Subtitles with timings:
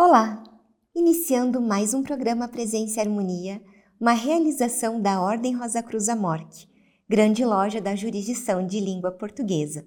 [0.00, 0.44] Olá!
[0.94, 3.60] Iniciando mais um programa Presença e Harmonia,
[4.00, 6.68] uma realização da Ordem Rosa Cruz Amorque,
[7.08, 9.84] grande loja da jurisdição de língua portuguesa.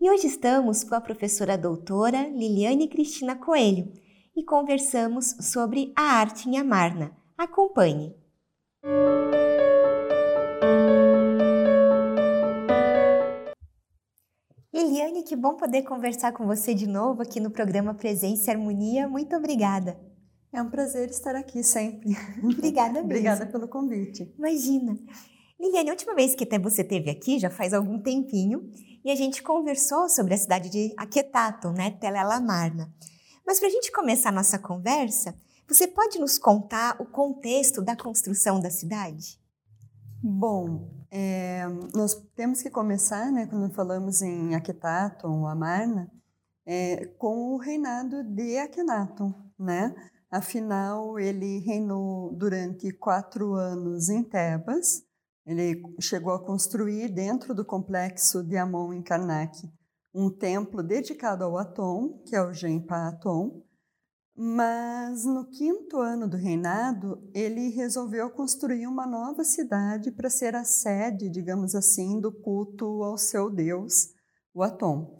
[0.00, 3.92] E hoje estamos com a professora doutora Liliane Cristina Coelho
[4.34, 7.14] e conversamos sobre a arte em Amarna.
[7.36, 8.14] Acompanhe!
[14.76, 19.08] Liliane, que bom poder conversar com você de novo aqui no programa Presença e Harmonia.
[19.08, 19.98] Muito obrigada.
[20.52, 22.10] É um prazer estar aqui sempre.
[22.44, 23.06] Obrigada mesmo.
[23.06, 24.30] Obrigada pelo convite.
[24.36, 24.98] Imagina.
[25.58, 28.70] Liliane, a última vez que até você esteve aqui, já faz algum tempinho,
[29.02, 32.92] e a gente conversou sobre a cidade de Aquetato, né, Telelamarna.
[33.46, 35.34] Mas para a gente começar a nossa conversa,
[35.66, 39.40] você pode nos contar o contexto da construção da cidade?
[40.22, 46.10] Bom, é, nós temos que começar, né, quando falamos em Aquetaton, Amarna,
[46.64, 49.94] é, com o reinado de Akhenaton, né?
[50.30, 55.04] Afinal, ele reinou durante quatro anos em Tebas.
[55.46, 59.70] Ele chegou a construir dentro do complexo de Amon em Karnak
[60.16, 63.62] um templo dedicado ao Atom, que é o Genpa Atom,
[64.36, 70.62] mas no quinto ano do reinado, ele resolveu construir uma nova cidade para ser a
[70.62, 74.12] sede, digamos assim, do culto ao seu deus,
[74.52, 75.16] o Atom.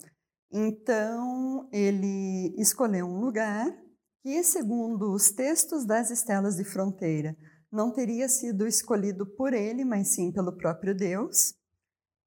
[0.53, 3.75] Então, ele escolheu um lugar
[4.23, 7.35] que, segundo os textos das estelas de fronteira,
[7.73, 11.55] não teria sido escolhido por ele, mas sim pelo próprio Deus,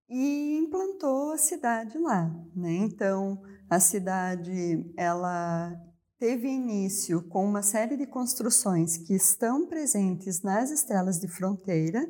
[0.09, 2.29] e implantou a cidade lá.
[2.55, 2.71] Né?
[2.77, 5.71] Então, a cidade ela
[6.19, 12.05] teve início com uma série de construções que estão presentes nas estelas de fronteira,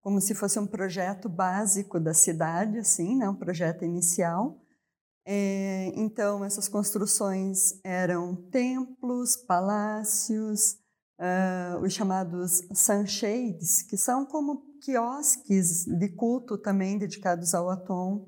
[0.00, 4.58] como se fosse um projeto básico da cidade, assim, né, um projeto inicial.
[5.26, 10.78] É, então, essas construções eram templos, palácios,
[11.20, 18.26] uh, os chamados sunshades, que são como quiosques de culto também dedicados ao Atom,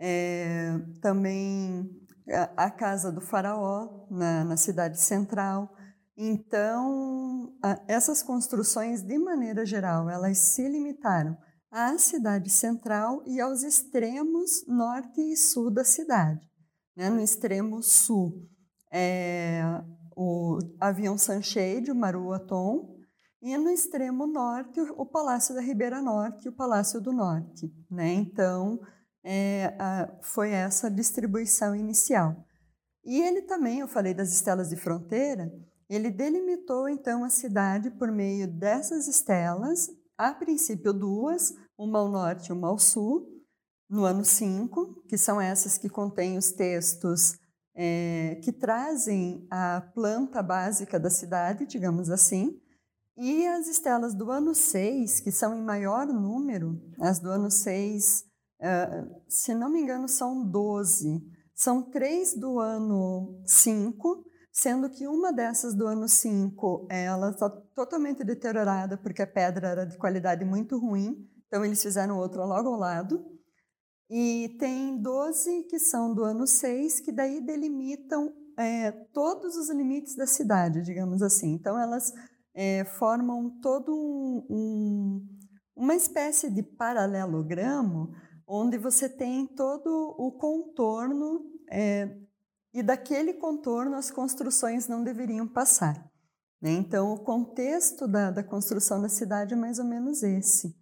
[0.00, 1.88] é, também
[2.56, 5.74] a, casa do faraó na, na cidade central.
[6.16, 7.52] Então,
[7.88, 11.36] essas construções, de maneira geral, elas se limitaram
[11.70, 16.40] à cidade central e aos extremos norte e sul da cidade.
[16.96, 17.08] Né?
[17.08, 18.46] No extremo sul,
[18.92, 19.62] é,
[20.14, 22.92] o avião Sunshade, o Maruatom,
[23.40, 27.74] e no extremo norte, o Palácio da Ribeira Norte e o Palácio do Norte.
[27.90, 28.12] Né?
[28.12, 28.78] Então,
[29.24, 32.36] é, a, foi essa distribuição inicial.
[33.04, 35.52] E ele também, eu falei das estelas de fronteira,
[35.88, 42.48] ele delimitou então a cidade por meio dessas estelas, a princípio duas, uma ao norte
[42.48, 43.28] e uma ao sul,
[43.90, 47.34] no ano 5, que são essas que contêm os textos
[47.74, 52.58] é, que trazem a planta básica da cidade, digamos assim,
[53.16, 58.31] e as estelas do ano 6, que são em maior número, as do ano 6
[58.62, 61.20] Uh, se não me engano, são 12.
[61.52, 68.22] São três do ano 5, sendo que uma dessas do ano 5 ela está totalmente
[68.22, 72.78] deteriorada porque a pedra era de qualidade muito ruim, então eles fizeram outra logo ao
[72.78, 73.24] lado.
[74.08, 80.14] E tem 12 que são do ano 6, que daí delimitam é, todos os limites
[80.14, 81.52] da cidade, digamos assim.
[81.52, 82.12] Então elas
[82.54, 85.28] é, formam todo um, um,
[85.74, 88.12] uma espécie de paralelogramo
[88.46, 92.16] onde você tem todo o contorno é,
[92.72, 96.10] e daquele contorno as construções não deveriam passar.
[96.60, 96.70] Né?
[96.70, 100.74] Então, o contexto da, da, construção da cidade é mais ou menos esse.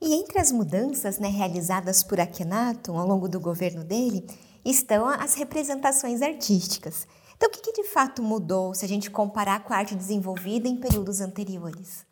[0.00, 4.26] E entre as mudanças né, realizadas por Akhenaton ao longo do governo dele
[4.64, 7.06] estão as representações artísticas.
[7.36, 10.68] Então, o que, que de fato mudou se a gente comparar com a arte desenvolvida
[10.68, 12.06] em períodos anteriores?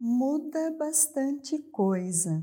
[0.00, 2.42] Muda bastante coisa.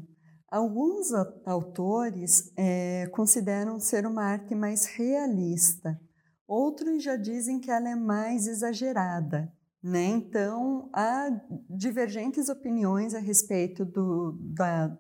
[0.50, 1.12] Alguns
[1.46, 6.00] autores é, consideram ser uma arte mais realista,
[6.48, 9.52] outros já dizem que ela é mais exagerada.
[9.84, 10.06] Né?
[10.06, 11.30] Então, há
[11.70, 14.98] divergentes opiniões a respeito do, da,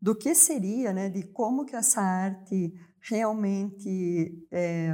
[0.00, 1.08] do que seria, né?
[1.08, 4.90] de como que essa arte realmente é,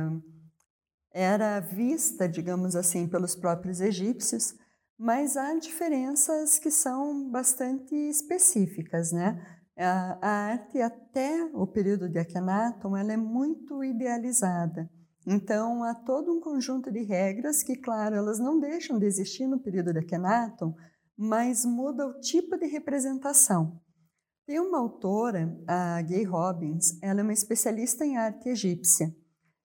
[1.12, 4.54] era vista, digamos assim, pelos próprios egípcios,
[4.98, 9.53] mas há diferenças que são bastante específicas, né?
[9.76, 14.88] A, arte, até o período de Akhenaton, ela é muito idealizada.
[15.26, 19.58] Então, há todo um conjunto de regras que, claro, elas não deixam de existir no
[19.58, 20.74] período de Akhenaton,
[21.16, 23.80] mas muda o tipo de representação.
[24.46, 29.14] Tem uma autora, a Gay Robbins, ela é uma especialista em arte egípcia.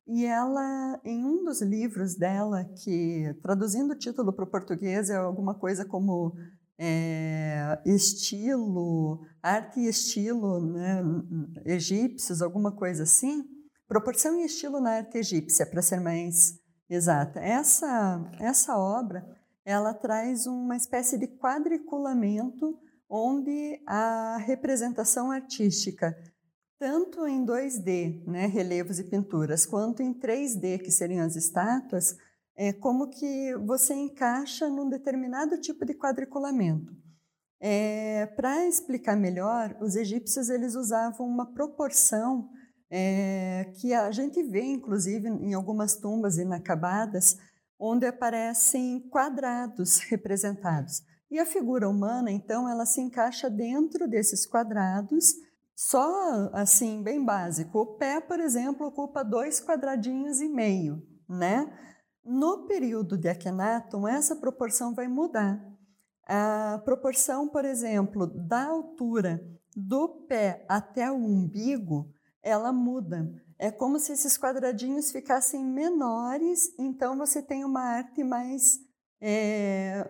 [0.08, 5.18] e ela, em um dos livros dela, que traduzindo o título para o português é
[5.18, 6.34] alguma coisa como
[6.82, 11.04] é, estilo, arte e estilo né,
[11.66, 13.44] egípcios, alguma coisa assim,
[13.86, 16.58] proporção e estilo na arte egípcia, para ser mais
[16.90, 17.42] exata.
[17.42, 19.28] Essa, essa obra
[19.66, 22.80] ela traz uma espécie de quadriculamento
[23.10, 26.16] onde a representação artística,
[26.80, 32.16] tanto em 2D, né, relevos e pinturas, quanto em 3D, que seriam as estátuas,
[32.62, 36.92] é como que você encaixa num determinado tipo de quadriculamento.
[37.62, 42.50] É, Para explicar melhor, os egípcios eles usavam uma proporção
[42.92, 47.38] é, que a gente vê, inclusive, em algumas tumbas inacabadas,
[47.80, 51.02] onde aparecem quadrados representados.
[51.32, 55.34] E a figura humana, então, ela se encaixa dentro desses quadrados,
[55.74, 57.80] só assim, bem básico.
[57.80, 61.66] O pé, por exemplo, ocupa dois quadradinhos e meio, né?
[62.32, 65.60] No período de Akhenaton, essa proporção vai mudar.
[66.28, 69.44] A proporção, por exemplo, da altura
[69.76, 73.28] do pé até o umbigo, ela muda.
[73.58, 78.78] É como se esses quadradinhos ficassem menores, então você tem uma arte mais
[79.20, 80.08] é,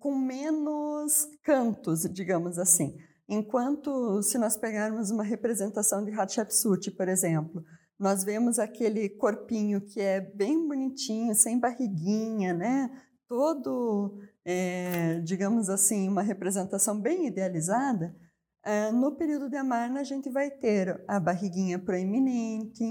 [0.00, 2.96] com menos cantos, digamos assim.
[3.28, 7.62] Enquanto, se nós pegarmos uma representação de Hatshepsut, por exemplo,
[8.00, 12.90] nós vemos aquele corpinho que é bem bonitinho, sem barriguinha, né?
[13.28, 18.16] Todo, é, digamos assim, uma representação bem idealizada.
[18.64, 22.82] É, no período de Amarna, a gente vai ter a barriguinha proeminente,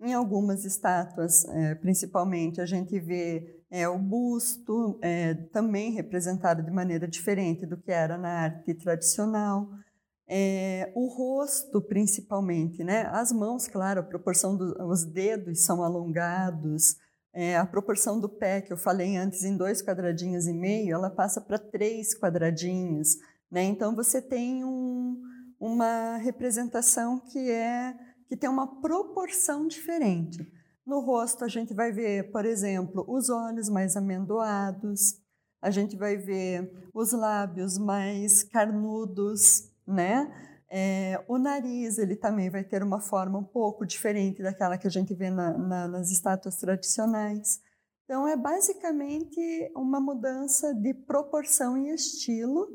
[0.00, 6.70] em algumas estátuas, é, principalmente, a gente vê é, o busto é, também representado de
[6.70, 9.68] maneira diferente do que era na arte tradicional.
[10.26, 13.02] É, o rosto, principalmente, né?
[13.12, 16.96] As mãos, claro, a proporção dos dedos são alongados,
[17.34, 21.10] é, a proporção do pé, que eu falei antes, em dois quadradinhos e meio, ela
[21.10, 23.16] passa para três quadradinhos.
[23.50, 23.64] Né?
[23.64, 25.20] Então, você tem um,
[25.60, 27.94] uma representação que é
[28.28, 30.38] que tem uma proporção diferente.
[30.86, 35.14] No rosto, a gente vai ver, por exemplo, os olhos mais amendoados,
[35.60, 40.32] a gente vai ver os lábios mais carnudos, né?
[40.70, 44.90] É, o nariz, ele também vai ter uma forma um pouco diferente daquela que a
[44.90, 47.60] gente vê na, na, nas estátuas tradicionais.
[48.04, 49.40] Então, é basicamente
[49.76, 52.68] uma mudança de proporção e estilo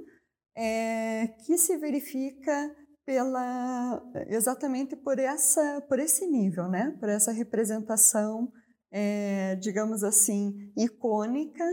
[0.55, 2.75] é, que se verifica
[3.05, 6.95] pela exatamente por essa por esse nível, né?
[6.99, 8.51] Por essa representação,
[8.91, 11.63] é, digamos assim, icônica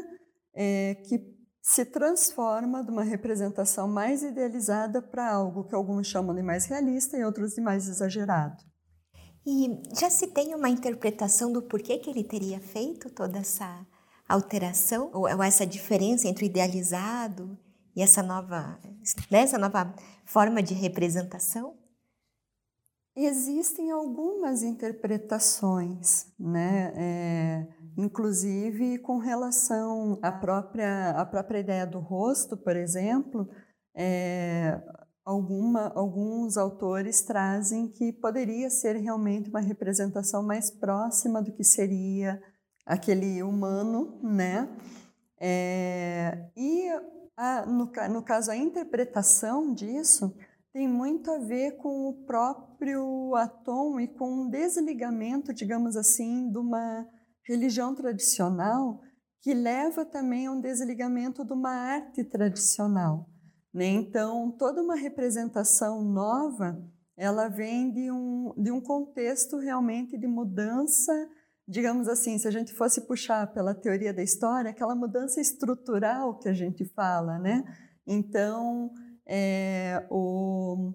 [0.55, 1.36] é, que
[1.67, 7.19] se transforma de uma representação mais idealizada para algo que alguns chamam de mais realista
[7.19, 8.63] e outros de mais exagerado.
[9.45, 13.85] E já se tem uma interpretação do porquê que ele teria feito toda essa
[14.29, 17.59] alteração ou essa diferença entre o idealizado
[17.97, 18.79] e essa nova,
[19.29, 19.93] né, essa nova
[20.25, 21.77] forma de representação?
[23.17, 26.93] Existem algumas interpretações, né?
[26.95, 27.67] É,
[27.97, 33.49] inclusive com relação à própria, à própria ideia do rosto, por exemplo,
[33.95, 34.79] é,
[35.25, 42.39] alguma, alguns autores trazem que poderia ser realmente uma representação mais próxima do que seria
[42.85, 44.69] aquele humano, né?
[45.41, 46.91] É, e
[47.35, 50.37] a, no, no caso, a interpretação disso
[50.77, 56.59] tem muito a ver com o próprio Atom e com um desligamento, digamos assim, de
[56.59, 57.09] uma
[57.49, 59.01] religião tradicional
[59.41, 63.27] que leva também a um desligamento de uma arte tradicional.
[63.73, 63.87] Né?
[63.87, 66.79] Então, toda uma representação nova,
[67.17, 71.11] ela vem de um, de um contexto realmente de mudança
[71.69, 76.49] digamos assim, se a gente fosse puxar pela teoria da história, aquela mudança estrutural que
[76.49, 77.65] a gente fala, né?
[78.07, 78.93] Então,
[79.27, 80.93] é, o,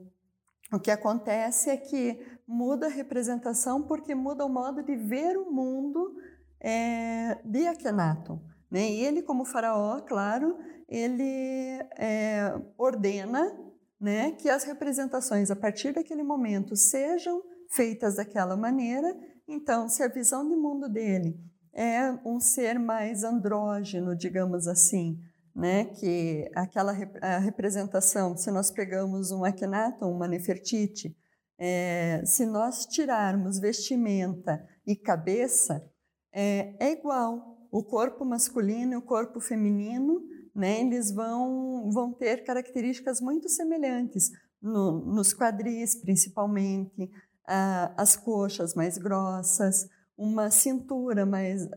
[0.73, 5.51] o que acontece é que muda a representação porque muda o modo de ver o
[5.51, 6.15] mundo
[6.59, 8.41] é, de Akhenaton.
[8.69, 8.89] Né?
[8.89, 10.57] E ele, como faraó, claro,
[10.87, 13.55] ele é, ordena
[13.99, 19.15] né, que as representações, a partir daquele momento, sejam feitas daquela maneira
[19.51, 21.37] então, se a visão de mundo dele
[21.73, 25.19] é um ser mais andrógeno, digamos assim,
[25.55, 31.15] né, que aquela a representação, se nós pegamos um Akhenaton, uma Nefertiti,
[31.59, 35.87] é, se nós tirarmos vestimenta e cabeça,
[36.33, 37.49] é, é, igual.
[37.71, 40.21] O corpo masculino e o corpo feminino,
[40.53, 44.29] né, eles vão, vão ter características muito semelhantes,
[44.61, 47.09] no, nos quadris principalmente,
[47.45, 51.67] as coxas mais grossas, uma cintura mais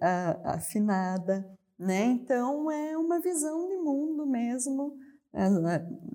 [0.45, 2.05] afinada, né?
[2.05, 4.97] Então é uma visão de mundo mesmo,
[5.33, 5.49] é,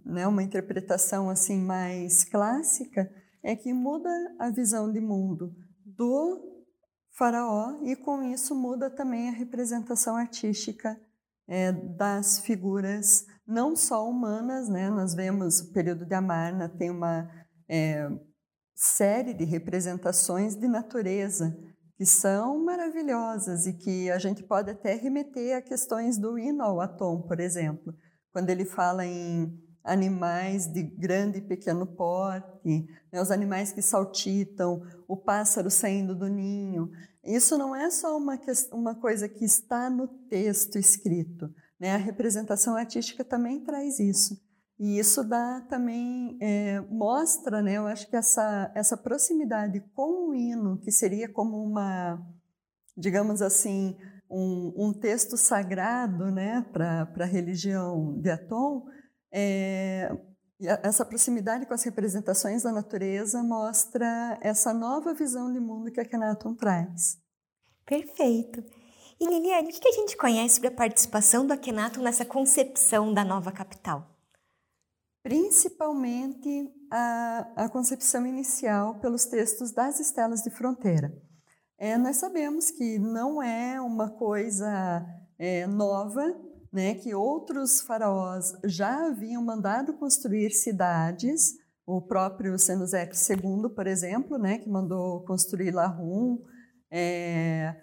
[0.06, 0.28] né?
[0.28, 3.12] Uma interpretação assim mais clássica
[3.44, 6.66] é que muda a visão de mundo do
[7.12, 11.00] faraó e com isso muda também a representação artística
[11.48, 14.90] é, das figuras não só humanas, né?
[14.90, 17.30] Nós vemos o período de Amarna tem uma
[17.68, 18.10] é,
[18.76, 21.58] série de representações de natureza
[22.00, 27.24] que são maravilhosas e que a gente pode até remeter a questões do hino Atom,
[27.24, 27.94] por exemplo,
[28.32, 29.54] quando ele fala em
[29.84, 36.30] animais de grande e pequeno porte, né, os animais que saltitam, o pássaro saindo do
[36.30, 36.90] ninho.
[37.22, 38.40] Isso não é só uma,
[38.72, 41.96] uma coisa que está no texto escrito, né?
[41.96, 44.42] a representação artística também traz isso.
[44.80, 50.34] E isso dá também, é, mostra, né, eu acho que essa, essa proximidade com o
[50.34, 52.18] hino, que seria como uma,
[52.96, 53.98] digamos assim,
[54.32, 58.86] um, um texto sagrado né, para a religião de Atom,
[59.34, 60.18] é,
[60.62, 66.06] essa proximidade com as representações da natureza mostra essa nova visão de mundo que a
[66.06, 67.18] Kenaton traz.
[67.86, 68.64] Perfeito.
[69.20, 73.26] E Liliane, o que a gente conhece sobre a participação do Akhenaton nessa concepção da
[73.26, 74.19] nova capital?
[75.30, 81.14] Principalmente a, a concepção inicial pelos textos das estelas de fronteira.
[81.78, 85.06] É, nós sabemos que não é uma coisa
[85.38, 86.36] é, nova,
[86.74, 91.54] né, que outros faraós já haviam mandado construir cidades,
[91.86, 96.44] o próprio Senusek II, por exemplo, né, que mandou construir Lahum,
[96.90, 97.76] é,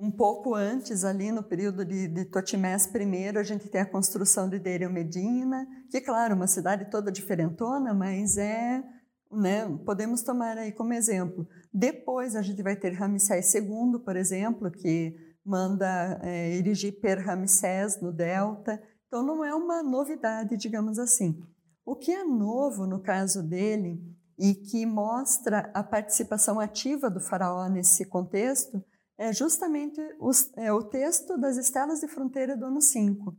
[0.00, 4.48] um pouco antes, ali no período de, de Totimés I, a gente tem a construção
[4.48, 8.82] de Deir Medina, que, claro, uma cidade toda diferentona, mas é,
[9.30, 11.46] né, podemos tomar aí como exemplo.
[11.72, 18.00] Depois a gente vai ter Ramsés II, por exemplo, que manda é, erigir Per Ramsés
[18.00, 18.82] no Delta.
[19.06, 21.38] Então não é uma novidade, digamos assim.
[21.84, 24.00] O que é novo no caso dele
[24.38, 28.82] e que mostra a participação ativa do faraó nesse contexto
[29.20, 33.36] é justamente os, é, o texto das estelas de fronteira do ano 5.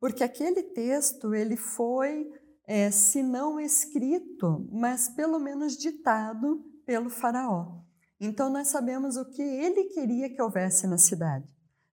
[0.00, 2.28] Porque aquele texto ele foi,
[2.66, 7.80] é, se não escrito, mas pelo menos ditado pelo faraó.
[8.20, 11.46] Então nós sabemos o que ele queria que houvesse na cidade.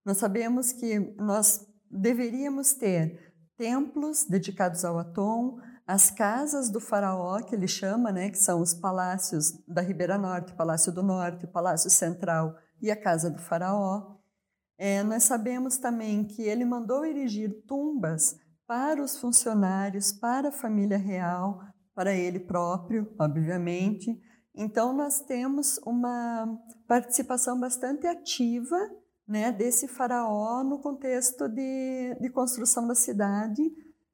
[0.04, 7.54] Nós sabemos que nós deveríamos ter templos dedicados ao Atom, as casas do faraó, que
[7.54, 12.56] ele chama, né, que são os palácios da Ribeira Norte, Palácio do Norte, Palácio Central
[12.82, 14.18] e a casa do faraó.
[14.78, 20.98] É, nós sabemos também que ele mandou erigir tumbas para os funcionários, para a família
[20.98, 21.62] real,
[21.96, 24.22] para ele próprio, obviamente.
[24.54, 26.48] Então, nós temos uma
[26.88, 28.78] participação bastante ativa
[29.28, 33.62] né, desse faraó no contexto de, de construção da cidade,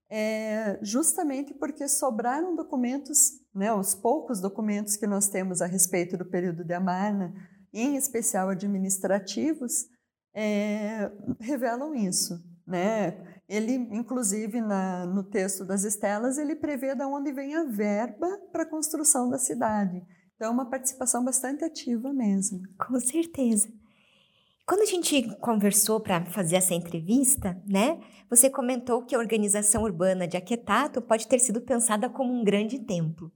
[0.09, 6.25] é, justamente porque sobraram documentos, né, os poucos documentos que nós temos a respeito do
[6.25, 7.33] período de Amarna,
[7.73, 9.87] em especial administrativos,
[10.33, 12.41] é, revelam isso.
[12.65, 13.17] Né?
[13.47, 18.63] Ele, inclusive, na, no texto das estelas, ele prevê de onde vem a verba para
[18.63, 20.03] a construção da cidade.
[20.35, 22.61] Então, é uma participação bastante ativa mesmo.
[22.77, 23.67] Com certeza.
[24.65, 27.99] Quando a gente conversou para fazer essa entrevista, né,
[28.29, 32.79] você comentou que a organização urbana de Aquetato pode ter sido pensada como um grande
[32.79, 33.29] templo.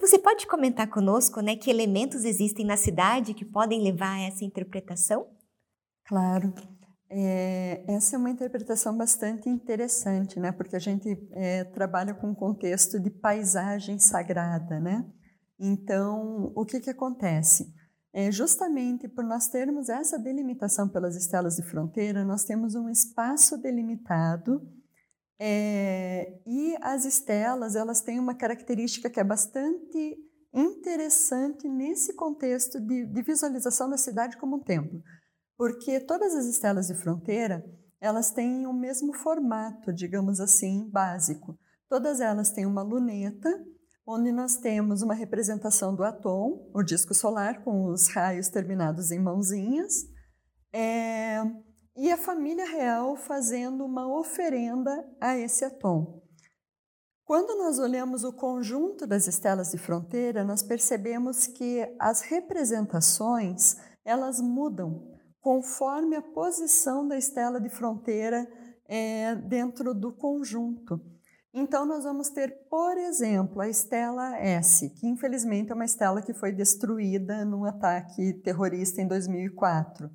[0.00, 4.44] Você pode comentar conosco né, que elementos existem na cidade que podem levar a essa
[4.44, 5.26] interpretação?
[6.06, 6.54] Claro.
[7.10, 10.52] É, essa é uma interpretação bastante interessante, né?
[10.52, 15.04] Porque a gente é, trabalha com um contexto de paisagem sagrada, né?
[15.58, 17.74] Então, o que que acontece?
[18.12, 23.58] É, justamente por nós termos essa delimitação pelas estelas de fronteira, nós temos um espaço
[23.58, 24.66] delimitado
[25.42, 30.18] é, e as estelas, elas têm uma característica que é bastante
[30.52, 35.00] interessante nesse contexto de, de visualização da cidade como um templo.
[35.56, 37.64] Porque todas as estelas de fronteira,
[37.98, 41.58] elas têm o mesmo formato, digamos assim, básico.
[41.88, 43.50] Todas elas têm uma luneta,
[44.06, 49.18] onde nós temos uma representação do Atom, o disco solar, com os raios terminados em
[49.18, 49.94] mãozinhas.
[50.72, 51.42] É,
[52.00, 56.22] e a família real fazendo uma oferenda a esse Atom.
[57.26, 64.40] Quando nós olhamos o conjunto das estelas de fronteira, nós percebemos que as representações elas
[64.40, 68.50] mudam conforme a posição da estela de fronteira
[68.88, 70.98] é, dentro do conjunto.
[71.52, 76.32] Então, nós vamos ter, por exemplo, a estela S, que infelizmente é uma estela que
[76.32, 80.10] foi destruída num ataque terrorista em 2004,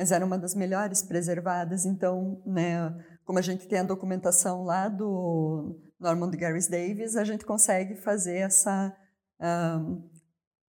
[0.00, 1.84] mas era uma das melhores preservadas.
[1.84, 2.90] Então, né,
[3.22, 8.38] como a gente tem a documentação lá do Normand Garris Davis, a gente consegue fazer
[8.38, 8.96] essa,
[9.38, 10.08] um,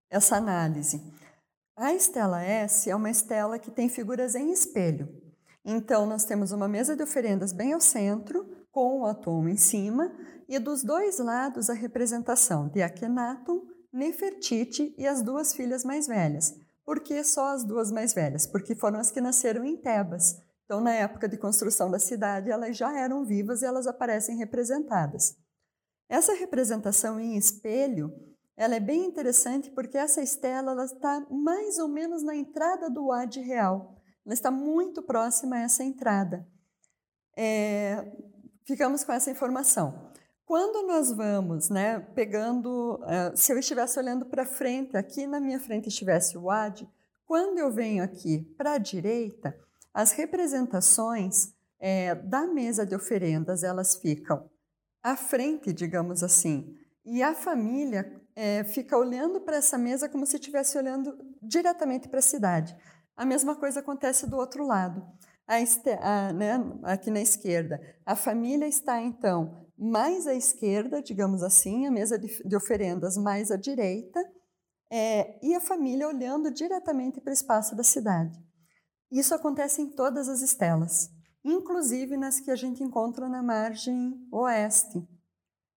[0.10, 1.00] essa análise.
[1.78, 5.08] A estela S é uma estela que tem figuras em espelho.
[5.64, 10.12] Então, nós temos uma mesa de oferendas bem ao centro, com o átomo em cima,
[10.48, 13.62] e dos dois lados a representação de Akhenaton,
[13.94, 16.56] Nefertiti e as duas filhas mais velhas.
[16.90, 18.48] Por que só as duas mais velhas?
[18.48, 20.42] Porque foram as que nasceram em Tebas.
[20.66, 25.38] Então, na época de construção da cidade, elas já eram vivas e elas aparecem representadas.
[26.10, 28.12] Essa representação em espelho,
[28.58, 33.10] ela é bem interessante porque essa estela ela está mais ou menos na entrada do
[33.10, 33.96] Wadi real.
[34.26, 36.44] Ela está muito próxima a essa entrada.
[37.38, 38.18] É,
[38.66, 40.09] ficamos com essa informação.
[40.50, 45.60] Quando nós vamos, né, pegando, uh, se eu estivesse olhando para frente, aqui na minha
[45.60, 46.90] frente estivesse o AD,
[47.24, 49.56] quando eu venho aqui para a direita,
[49.94, 54.50] as representações é, da mesa de oferendas, elas ficam
[55.04, 56.76] à frente, digamos assim,
[57.06, 62.18] e a família é, fica olhando para essa mesa como se estivesse olhando diretamente para
[62.18, 62.76] a cidade.
[63.16, 65.06] A mesma coisa acontece do outro lado
[65.48, 67.80] a, a, né, aqui na esquerda.
[68.04, 73.56] A família está, então, mais à esquerda, digamos assim, a mesa de, oferendas mais à
[73.56, 74.22] direita,
[74.92, 78.38] é, e a família olhando diretamente para o espaço da cidade.
[79.10, 81.10] Isso acontece em todas as estelas,
[81.44, 85.08] inclusive nas que a gente encontra na margem oeste,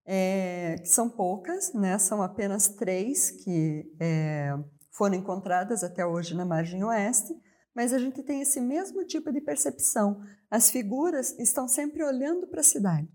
[0.05, 1.97] é, que são poucas, né?
[1.99, 4.53] são apenas três que é,
[4.91, 7.33] foram encontradas até hoje na margem oeste,
[7.75, 10.21] mas a gente tem esse mesmo tipo de percepção.
[10.51, 13.09] As figuras estão sempre olhando para a cidade.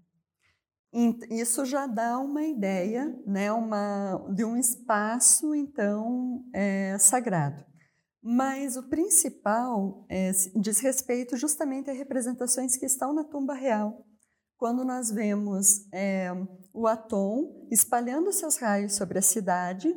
[1.30, 7.64] Isso já dá uma ideia né, uma, de um espaço, então, é, sagrado.
[8.22, 14.06] Mas o principal é, diz respeito justamente a representações que estão na tumba real.
[14.58, 16.32] Quando nós vemos é,
[16.74, 19.96] o Atom espalhando seus raios sobre a cidade,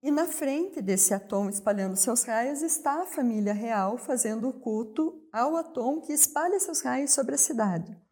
[0.00, 5.20] e na frente desse Atom espalhando seus raios está a família real fazendo o culto
[5.32, 8.07] ao Atom que espalha seus raios sobre a cidade.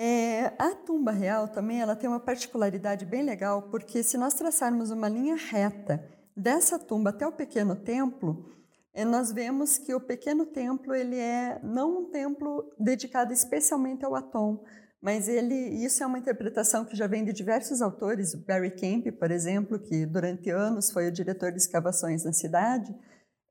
[0.00, 4.92] É, a tumba real também ela tem uma particularidade bem legal, porque se nós traçarmos
[4.92, 8.48] uma linha reta dessa tumba até o pequeno templo,
[8.94, 14.14] é, nós vemos que o pequeno templo ele é não um templo dedicado especialmente ao
[14.14, 14.62] Atom,
[15.02, 19.32] mas ele, isso é uma interpretação que já vem de diversos autores, Barry Kemp, por
[19.32, 22.94] exemplo, que durante anos foi o diretor de escavações na cidade,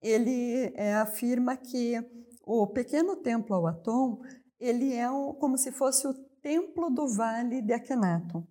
[0.01, 2.01] ele é, afirma que
[2.45, 4.21] o pequeno templo ao Atom,
[4.57, 8.41] ele é um, como se fosse o templo do vale de Akhenaton,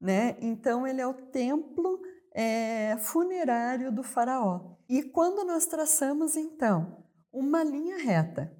[0.00, 0.38] né?
[0.40, 2.00] Então ele é o templo
[2.34, 4.78] é, funerário do faraó.
[4.88, 8.50] E quando nós traçamos então uma linha reta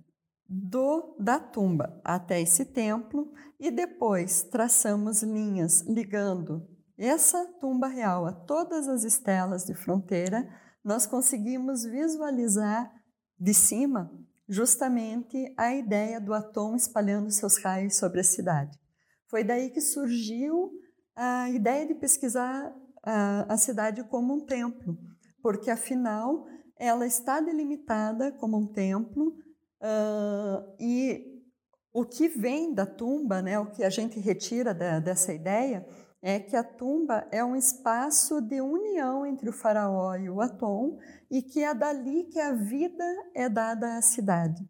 [0.46, 8.32] do da tumba até esse templo e depois traçamos linhas ligando essa tumba real a
[8.32, 10.46] todas as estelas de fronteira,
[10.84, 12.92] nós conseguimos visualizar
[13.40, 14.12] de cima
[14.46, 18.81] justamente a ideia do Atom espalhando seus raios sobre a cidade.
[19.32, 20.70] Foi daí que surgiu
[21.16, 24.96] a ideia de pesquisar a, a cidade como um templo,
[25.42, 26.46] porque afinal
[26.78, 29.34] ela está delimitada como um templo
[29.82, 31.42] Uh, e
[31.92, 35.84] o que vem da tumba, né, o que a gente retira da, dessa ideia,
[36.22, 40.98] é que a tumba é um espaço de união entre o faraó e o Atom
[41.28, 44.64] e que é dali que a vida é dada à cidade.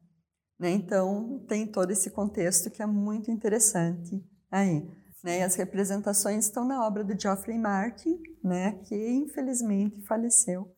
[0.59, 0.71] Né?
[0.71, 4.87] Então, tem todo esse contexto que é muito interessante aí.
[5.25, 5.43] Né?
[5.43, 8.73] As representações estão na obra do Geoffrey Martin, né?
[8.85, 10.71] que infelizmente faleceu.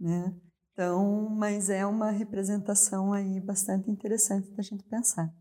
[0.00, 0.34] Né?
[0.72, 5.32] Então, mas é uma representação aí bastante interessante da gente pensar.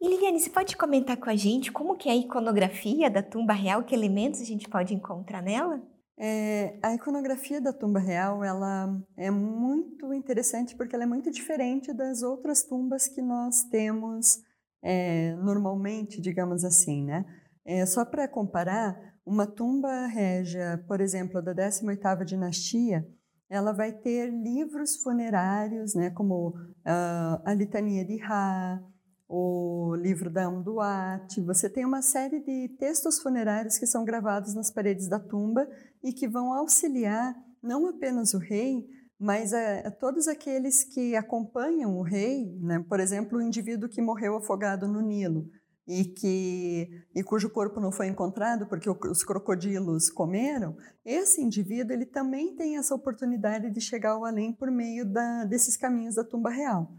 [0.00, 3.52] E Liliane, você pode comentar com a gente como que é a iconografia da tumba
[3.52, 5.82] real, que elementos a gente pode encontrar nela?
[6.16, 11.92] É, a iconografia da tumba real ela é muito interessante porque ela é muito diferente
[11.92, 14.40] das outras tumbas que nós temos
[14.82, 17.24] é, normalmente, digamos assim, né?
[17.64, 23.06] É, só para comparar, uma tumba régia, por exemplo, da 18ª dinastia,
[23.50, 28.82] ela vai ter livros funerários, né, como uh, a Litania de Ra,
[29.28, 31.40] o livro da Amduat.
[31.42, 35.68] Você tem uma série de textos funerários que são gravados nas paredes da tumba
[36.02, 38.86] e que vão auxiliar não apenas o rei,
[39.18, 42.84] mas a todos aqueles que acompanham o rei, né?
[42.88, 45.50] por exemplo, o indivíduo que morreu afogado no Nilo.
[45.86, 52.06] e que e cujo corpo não foi encontrado porque os crocodilos comeram, esse indivíduo ele
[52.06, 56.50] também tem essa oportunidade de chegar ao além por meio da, desses caminhos da tumba
[56.50, 56.92] real.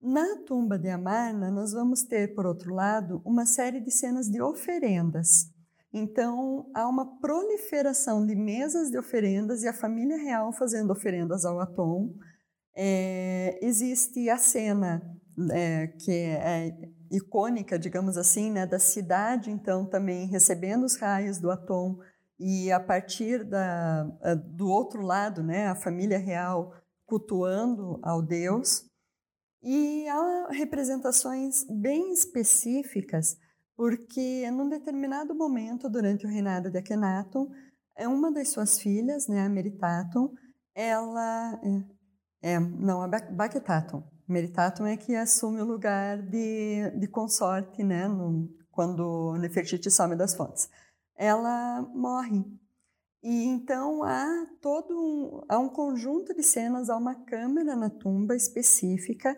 [0.00, 4.40] Na tumba de Amarna, nós vamos ter, por outro lado, uma série de cenas de
[4.40, 5.50] oferendas.
[5.92, 11.60] Então, há uma proliferação de mesas de oferendas e a família real fazendo oferendas ao
[11.60, 12.14] Atom.
[12.76, 15.02] É, existe a cena
[15.52, 16.72] é, que é
[17.10, 21.98] icônica, digamos assim, né, da cidade, então também recebendo os raios do Atom
[22.38, 24.04] e a partir da,
[24.54, 26.74] do outro lado, né, a família real
[27.06, 28.84] cultuando ao Deus.
[29.62, 33.36] E há representações bem específicas,
[33.76, 37.50] porque num determinado momento durante o reinado de Akhenaton,
[37.94, 40.32] é uma das suas filhas, né, a Meritaton,
[40.74, 41.60] ela
[42.42, 44.02] é, é não, a Baketaton.
[44.28, 50.34] Meritaton é que assume o lugar de, de consorte, né, no, quando Nefertiti some das
[50.34, 50.68] fontes.
[51.16, 52.44] Ela morre
[53.22, 58.36] e então há todo um, há um conjunto de cenas, há uma câmera na tumba
[58.36, 59.36] específica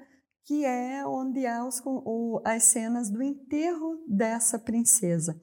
[0.49, 5.39] que é onde há os, o, as cenas do enterro dessa princesa.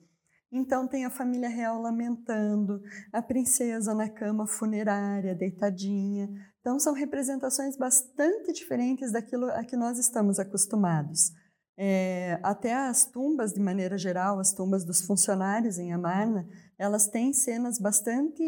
[0.51, 2.81] Então tem a família real lamentando,
[3.13, 6.27] a princesa na cama funerária, deitadinha.
[6.59, 11.31] Então são representações bastante diferentes daquilo a que nós estamos acostumados.
[11.77, 16.47] É, até as tumbas, de maneira geral, as tumbas dos funcionários em Amarna,
[16.79, 18.43] elas têm cenas bastante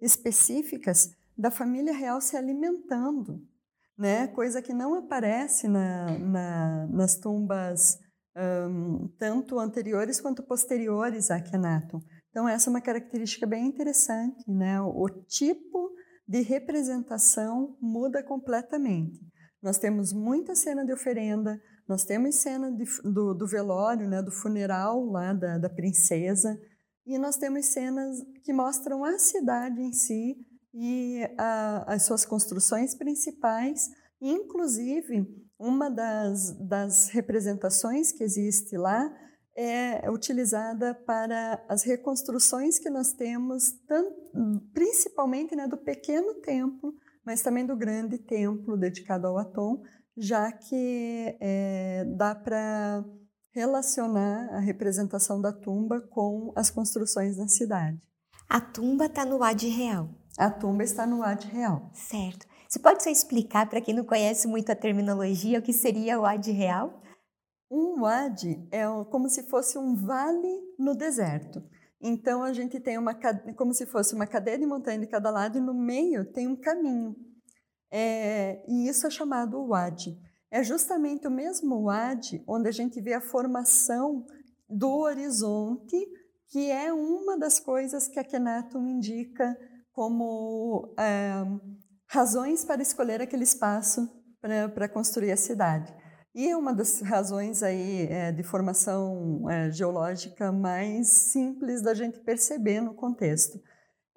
[0.00, 3.42] específicas da família real se alimentando
[3.98, 4.26] né?
[4.28, 7.98] Coisa que não aparece na, na, nas tumbas
[8.36, 12.00] um, tanto anteriores quanto posteriores a Akhenaton.
[12.30, 14.80] Então essa é uma característica bem interessante, né?
[14.80, 15.90] O, tipo
[16.28, 19.20] de representação muda completamente.
[19.62, 24.32] Nós temos muita cena de oferenda, nós temos cena de, do, do, velório, né, do
[24.32, 26.58] funeral lá da, da princesa,
[27.06, 30.36] e nós temos cenas que mostram a cidade em si
[30.78, 33.88] e a, as suas construções principais,
[34.20, 35.26] inclusive
[35.58, 39.10] uma das, das representações que existe lá
[39.56, 44.14] é utilizada para as reconstruções que nós temos, tanto,
[44.74, 46.92] principalmente né, do pequeno templo,
[47.24, 49.82] mas também do grande templo dedicado ao Atom,
[50.14, 53.02] já que é, dá para
[53.50, 57.98] relacionar a representação da tumba com as construções da cidade.
[58.46, 60.10] A tumba está no Ad Real.
[60.38, 61.90] A tumba está no Ad Real.
[61.94, 62.46] Certo.
[62.68, 66.26] Você pode só explicar para quem não conhece muito a terminologia o que seria o
[66.26, 67.02] Ad Real?
[67.70, 71.62] Um Wadi é como se fosse um vale no deserto.
[72.00, 73.18] Então a gente tem uma
[73.56, 76.56] como se fosse uma cadeia de montanha de cada lado e no meio tem um
[76.56, 77.16] caminho.
[77.90, 80.16] É, e isso é chamado Wadi.
[80.50, 84.26] É justamente o mesmo Wadi onde a gente vê a formação
[84.68, 85.96] do horizonte,
[86.48, 89.56] que é uma das coisas que a Kenaton indica
[89.96, 91.42] como é,
[92.06, 94.06] razões para escolher aquele espaço
[94.74, 95.92] para construir a cidade.
[96.34, 102.20] E é uma das razões aí é, de formação é, geológica mais simples da gente
[102.20, 103.58] perceber no contexto.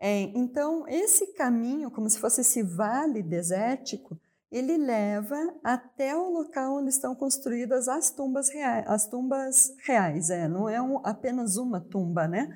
[0.01, 4.19] É, então, esse caminho, como se fosse esse vale desértico,
[4.51, 8.85] ele leva até o local onde estão construídas as tumbas reais.
[8.85, 12.49] As tumbas reais, é, não é um, apenas uma tumba, né?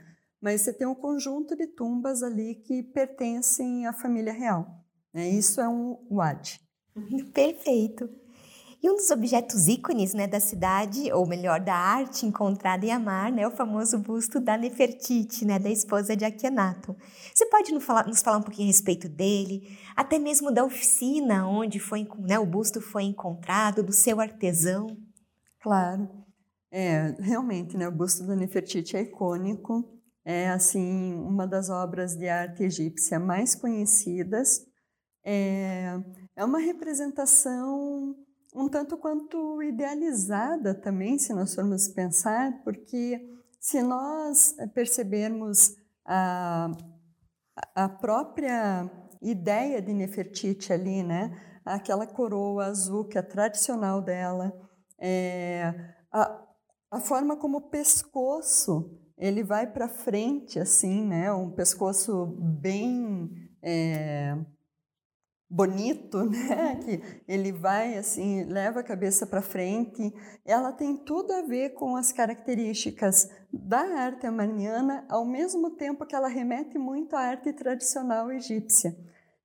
[0.44, 4.68] Mas você tem um conjunto de tumbas ali que pertencem à família real.
[5.14, 5.30] Né?
[5.30, 6.60] Isso é um Wad.
[7.34, 8.10] Perfeito.
[8.82, 13.32] E um dos objetos ícones né, da cidade, ou melhor, da arte encontrada em Amar,
[13.32, 16.94] né, é o famoso busto da Nefertiti, né, da esposa de Akhenaton.
[17.34, 21.48] Você pode nos falar, nos falar um pouquinho a respeito dele, até mesmo da oficina
[21.48, 24.88] onde foi, né, o busto foi encontrado, do seu artesão?
[25.62, 26.10] Claro.
[26.70, 32.28] É, realmente, né, o busto da Nefertiti é icônico é assim uma das obras de
[32.28, 34.66] arte egípcia mais conhecidas.
[35.26, 36.00] É,
[36.36, 38.16] é uma representação
[38.56, 43.20] um tanto quanto idealizada também, se nós formos pensar, porque
[43.60, 46.70] se nós percebermos a,
[47.74, 48.90] a própria
[49.22, 51.32] ideia de Nefertiti ali, né?
[51.66, 54.54] aquela coroa azul que é tradicional dela,
[55.00, 55.74] é,
[56.12, 56.44] a,
[56.92, 61.32] a forma como o pescoço ele vai para frente, assim, né?
[61.32, 63.30] Um pescoço bem
[63.62, 64.38] é,
[65.50, 66.76] bonito, né?
[66.78, 70.14] Que ele vai assim, leva a cabeça para frente.
[70.44, 76.16] Ela tem tudo a ver com as características da arte amarniana, ao mesmo tempo que
[76.16, 78.98] ela remete muito à arte tradicional egípcia.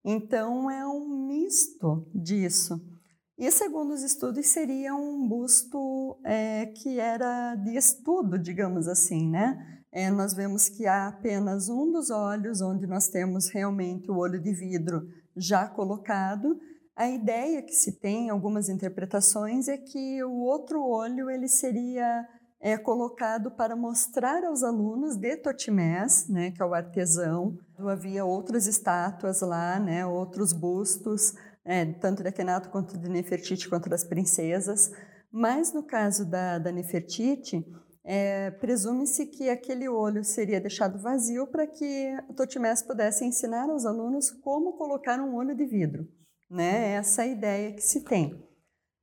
[0.04, 2.97] Então é um misto disso.
[3.38, 9.78] E segundo os estudos seria um busto é, que era de estudo, digamos assim, né?
[9.92, 14.40] É, nós vemos que há apenas um dos olhos onde nós temos realmente o olho
[14.40, 16.58] de vidro já colocado.
[16.96, 22.28] A ideia que se tem, em algumas interpretações, é que o outro olho ele seria
[22.60, 27.56] é, colocado para mostrar aos alunos de Totimés, né, que é o artesão.
[27.78, 31.34] Havia outras estátuas lá, né, outros bustos,
[31.68, 34.90] é, tanto de Akenato quanto de Nefertiti, quanto das princesas.
[35.30, 37.62] Mas no caso da, da Nefertiti,
[38.02, 44.30] é, presume-se que aquele olho seria deixado vazio para que Totimés pudesse ensinar aos alunos
[44.30, 46.08] como colocar um olho de vidro.
[46.50, 46.94] Né?
[46.94, 48.42] Essa é a ideia que se tem.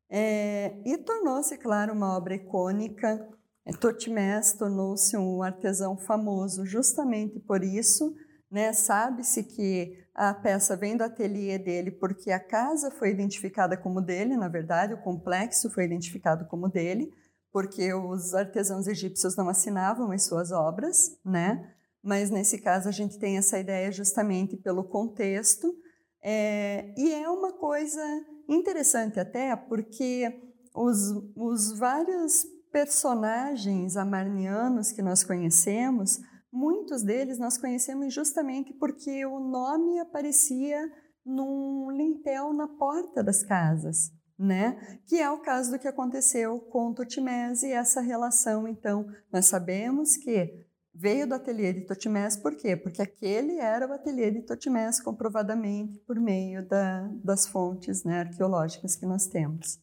[0.10, 3.30] É, e tornou-se, claro, uma obra icônica.
[3.63, 8.15] É, Totimés tornou-se um artesão famoso justamente por isso.
[8.56, 8.72] Né?
[8.72, 14.38] Sabe-se que a peça vem do ateliê dele porque a casa foi identificada como dele,
[14.38, 17.12] na verdade, o complexo foi identificado como dele
[17.52, 21.70] porque os artesãos egípcios não assinavam as suas obras, né?
[22.02, 25.76] Mas nesse caso a gente tem essa ideia justamente pelo contexto,
[26.24, 28.02] é, e é uma coisa
[28.48, 30.34] interessante até porque
[30.74, 30.98] os,
[31.36, 36.22] os vários personagens amarnianos que nós conhecemos,
[36.56, 40.91] muitos deles nós conhecemos justamente porque o nome aparecia
[41.26, 45.00] num lintel na porta das casas né?
[45.06, 48.68] Que é o caso do que aconteceu com Totimés e essa relação.
[48.68, 52.76] Então, nós sabemos que veio do ateliê de Totimés, por quê?
[52.76, 58.96] Porque aquele era o ateliê de Totimés, comprovadamente por meio da, das fontes né, arqueológicas
[58.96, 59.80] que nós temos.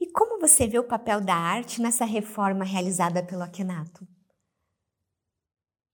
[0.00, 3.42] E como você vê o papel da arte nessa reforma realizada pelo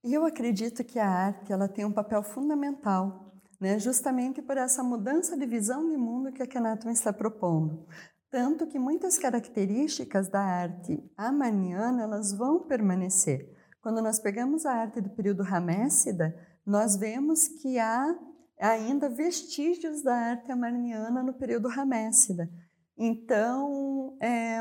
[0.02, 0.14] Akhenaton?
[0.14, 5.36] Eu acredito que a arte ela tem um papel fundamental né, justamente por essa mudança
[5.36, 7.86] de visão de mundo que a Kenaton está propondo.
[8.28, 13.48] Tanto que muitas características da arte amaniana elas vão permanecer.
[13.80, 16.34] Quando nós pegamos a arte do período Ramessida,
[16.66, 18.18] nós vemos que há
[18.58, 22.50] ainda vestígios da arte amarniana no período Ramessida.
[22.98, 24.60] Então, é,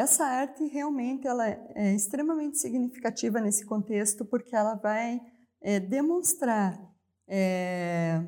[0.00, 5.20] essa arte realmente ela é extremamente significativa nesse contexto porque ela vai
[5.60, 6.78] é, demonstrar
[7.26, 8.22] é,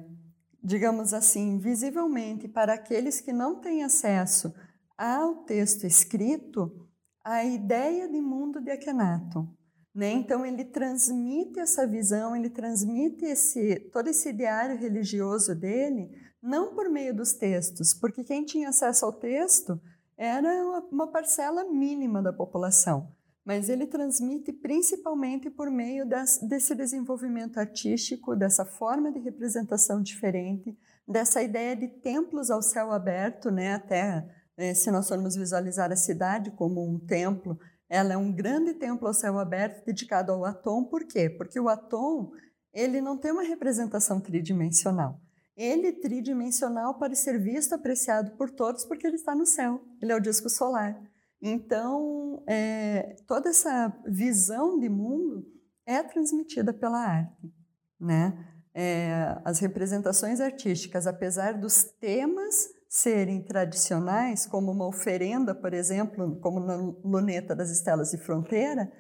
[0.63, 4.55] digamos assim, visivelmente para aqueles que não têm acesso
[4.97, 6.87] ao texto escrito,
[7.25, 9.49] a ideia de mundo de Akhenaton.
[9.95, 10.13] Né?
[10.13, 16.11] Então, ele transmite essa visão, ele transmite esse, todo esse ideário religioso dele,
[16.43, 19.81] não por meio dos textos, porque quem tinha acesso ao texto
[20.23, 23.13] era uma parcela mínima da população
[23.45, 30.79] mas ele transmite principalmente por meio das, desse desenvolvimento artístico, dessa forma de representação diferente,
[31.09, 33.75] dessa ideia de templos ao céu aberto, né?
[33.75, 34.25] Até
[34.57, 39.09] é, se nós formos visualizar a cidade como um templo, ela é um grande templo
[39.09, 40.85] ao céu aberto dedicado ao Atom.
[40.85, 41.29] Por quê?
[41.29, 42.31] Porque o Atom
[42.73, 45.21] ele não tem uma representação tridimensional.
[45.61, 49.79] Ele é tridimensional para ser visto, apreciado por todos, porque ele está no céu.
[50.01, 50.99] Ele é o disco solar.
[51.43, 55.47] Então, é, toda essa visão de mundo
[55.85, 57.53] é transmitida pela arte,
[58.01, 58.43] né?
[58.73, 66.59] É, as representações artísticas, apesar dos temas serem tradicionais, como uma oferenda, por exemplo, como
[66.59, 68.91] na luneta das estelas de fronteira,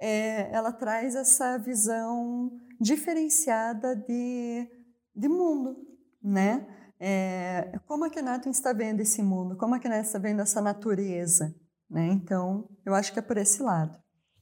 [0.00, 2.50] é, ela traz essa visão
[2.80, 4.66] diferenciada de,
[5.14, 5.85] de mundo,
[6.26, 6.66] né?
[6.98, 9.56] É, como a Kenaton está vendo esse mundo?
[9.56, 11.54] Como a Kenaton está vendo essa natureza?
[11.88, 12.08] Né?
[12.08, 13.96] Então, eu acho que é por esse lado.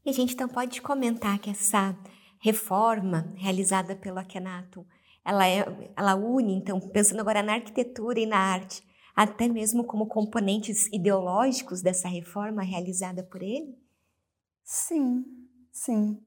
[0.05, 1.97] E a gente então pode comentar que essa
[2.41, 4.85] reforma realizada pelo Akhenaton,
[5.25, 8.83] ela, é, ela une, então, pensando agora na arquitetura e na arte,
[9.15, 13.77] até mesmo como componentes ideológicos dessa reforma realizada por ele?
[14.63, 15.25] Sim,
[15.71, 16.19] sim.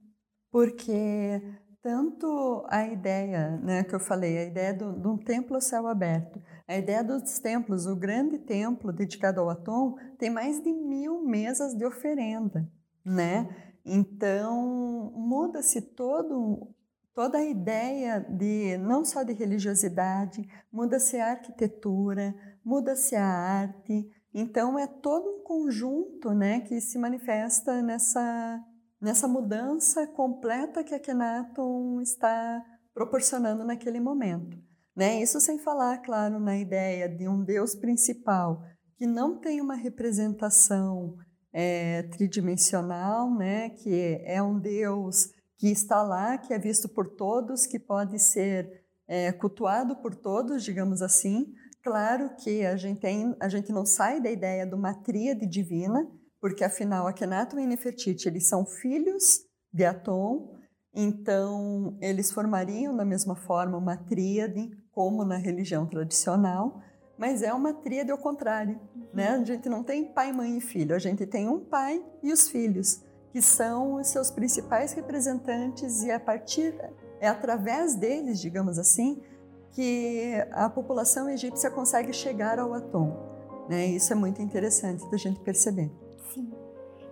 [0.51, 1.41] Porque
[1.81, 6.41] tanto a ideia né, que eu falei, a ideia de um templo ao céu aberto,
[6.67, 11.73] a ideia dos templos, o grande templo dedicado ao Atom, tem mais de mil mesas
[11.73, 12.69] de oferenda,
[13.05, 13.47] né?
[13.85, 16.75] Então, muda-se todo,
[17.15, 22.35] toda a ideia de não só de religiosidade, muda-se a arquitetura,
[22.65, 24.11] muda-se a arte.
[24.33, 28.61] Então, é todo um conjunto né, que se manifesta nessa,
[29.01, 34.57] nessa mudança completa que a Kenaton está proporcionando naquele momento.
[34.95, 35.21] Né?
[35.21, 38.63] Isso sem falar, claro, na ideia de um Deus principal
[38.95, 41.15] que não tem uma representação
[41.53, 43.69] é, tridimensional, né?
[43.69, 48.67] que é um Deus que está lá, que é visto por todos, que pode ser
[49.07, 51.45] é, cultuado por todos, digamos assim.
[51.83, 56.07] Claro que a gente, tem, a gente não sai da ideia de uma tríade divina,
[56.39, 59.41] porque afinal Akhenaton e Nefertiti eles são filhos
[59.73, 60.55] de Atom,
[60.93, 66.81] então eles formariam da mesma forma uma tríade, como na religião tradicional,
[67.17, 68.79] mas é uma tríade ao contrário,
[69.13, 69.29] né?
[69.29, 72.49] A gente não tem pai, mãe e filho, a gente tem um pai e os
[72.49, 76.73] filhos, que são os seus principais representantes e a partir
[77.19, 79.21] é através deles, digamos assim,
[79.71, 83.15] que a população egípcia consegue chegar ao Atom.
[83.69, 83.87] Né?
[83.87, 85.91] Isso é muito interessante da gente perceber.
[86.37, 86.53] Sim.